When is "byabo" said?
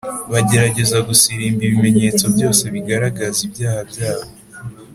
3.91-4.27